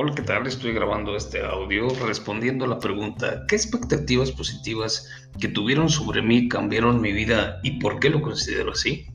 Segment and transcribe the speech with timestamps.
[0.00, 0.46] Hola, ¿qué tal?
[0.46, 5.10] Estoy grabando este audio respondiendo a la pregunta ¿qué expectativas positivas
[5.40, 9.06] que tuvieron sobre mí cambiaron mi vida y por qué lo considero así?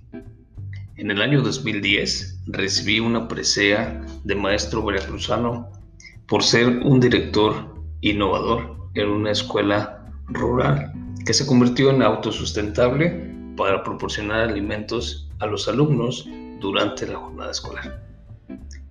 [0.97, 5.71] En el año 2010 recibí una presea de maestro veracruzano
[6.27, 10.91] por ser un director innovador en una escuela rural
[11.25, 16.27] que se convirtió en autosustentable para proporcionar alimentos a los alumnos
[16.59, 18.12] durante la jornada escolar.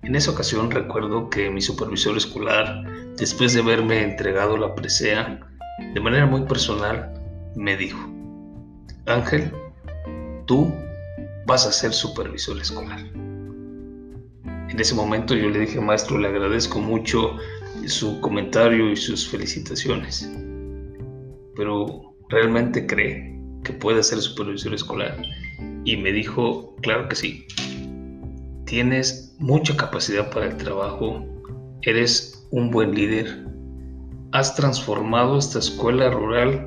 [0.03, 2.83] En esa ocasión recuerdo que mi supervisor escolar,
[3.15, 5.39] después de haberme entregado la presea,
[5.93, 7.13] de manera muy personal,
[7.55, 7.99] me dijo,
[9.05, 9.49] Ángel,
[10.45, 10.73] tú
[11.45, 12.99] vas a ser supervisor escolar.
[14.43, 17.37] En ese momento yo le dije, maestro, le agradezco mucho
[17.85, 20.29] su comentario y sus felicitaciones,
[21.55, 25.15] pero ¿realmente cree que puede ser supervisor escolar?
[25.85, 27.47] Y me dijo, claro que sí,
[28.73, 31.23] tienes mucha capacidad para el trabajo,
[31.83, 33.45] eres un buen líder,
[34.31, 36.65] has transformado esta escuela rural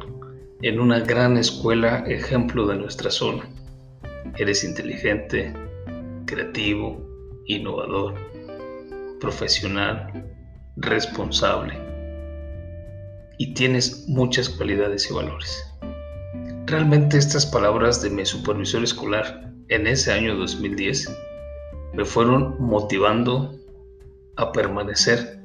[0.62, 3.50] en una gran escuela ejemplo de nuestra zona.
[4.38, 5.52] Eres inteligente,
[6.26, 7.04] creativo,
[7.46, 8.14] innovador,
[9.18, 10.32] profesional,
[10.76, 11.74] responsable
[13.36, 15.60] y tienes muchas cualidades y valores.
[16.66, 21.25] Realmente estas palabras de mi supervisor escolar en ese año 2010
[21.96, 23.58] me fueron motivando
[24.36, 25.42] a permanecer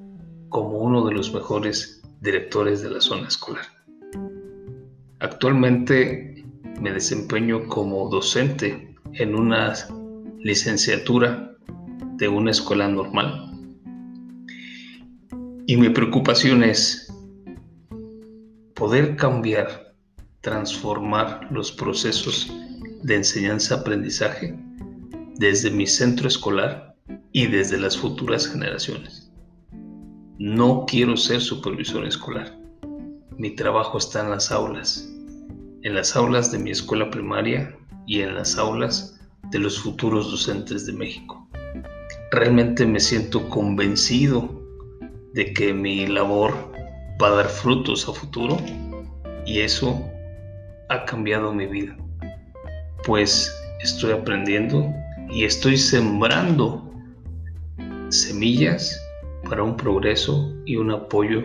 [0.49, 3.65] como uno de los mejores directores de la zona escolar.
[5.19, 6.43] Actualmente
[6.81, 9.73] me desempeño como docente en una
[10.39, 11.55] licenciatura
[12.17, 13.49] de una escuela normal.
[15.67, 17.13] Y mi preocupación es
[18.73, 19.93] poder cambiar,
[20.41, 22.51] transformar los procesos
[23.03, 24.70] de enseñanza-aprendizaje
[25.41, 26.95] desde mi centro escolar
[27.31, 29.31] y desde las futuras generaciones.
[30.37, 32.55] No quiero ser supervisor escolar.
[33.39, 35.11] Mi trabajo está en las aulas,
[35.81, 37.75] en las aulas de mi escuela primaria
[38.05, 39.19] y en las aulas
[39.49, 41.49] de los futuros docentes de México.
[42.29, 44.47] Realmente me siento convencido
[45.33, 46.53] de que mi labor
[47.19, 48.57] va a dar frutos a futuro
[49.47, 50.07] y eso
[50.89, 51.97] ha cambiado mi vida,
[53.03, 53.51] pues
[53.81, 54.93] estoy aprendiendo
[55.31, 56.83] y estoy sembrando
[58.09, 59.01] semillas
[59.49, 61.43] para un progreso y un apoyo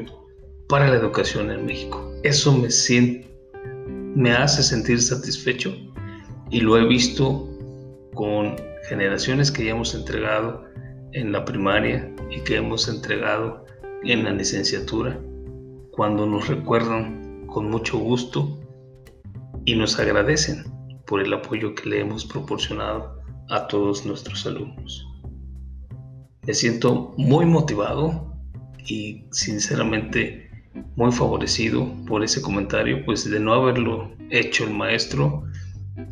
[0.69, 2.13] para la educación en México.
[2.25, 5.75] Eso me, hace sentir satisfecho
[6.51, 7.49] y lo he visto
[8.15, 8.57] con
[8.89, 10.65] generaciones que ya hemos entregado
[11.13, 13.65] en la primaria y que hemos entregado
[14.03, 15.19] en la licenciatura,
[15.93, 18.59] cuando nos recuerdan con mucho gusto
[19.65, 20.65] y nos agradecen
[21.07, 23.16] por el apoyo que le hemos proporcionado
[23.49, 25.07] a todos nuestros alumnos.
[26.47, 28.33] Me siento muy motivado
[28.87, 30.51] y sinceramente
[30.95, 35.45] muy favorecido por ese comentario, pues de no haberlo hecho el maestro,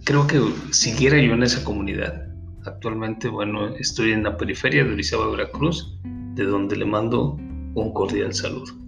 [0.04, 0.40] creo que
[0.72, 2.28] siguiera yo en esa comunidad.
[2.64, 5.98] Actualmente, bueno, estoy en la periferia de Orizaba, Veracruz,
[6.34, 7.36] de donde le mando
[7.74, 8.83] un cordial saludo.